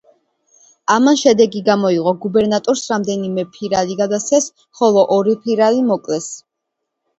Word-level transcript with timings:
ამან 0.93 1.19
შედეგი 1.23 1.61
გამოიღო, 1.67 2.13
გუბერნატორს 2.23 2.87
რამდენიმე 2.95 3.45
ფირალი 3.59 3.99
გადასცეს, 4.01 4.49
ხოლო 4.83 5.07
ორი 5.21 5.39
ფირალი 5.47 5.89
მოკლეს. 5.95 6.35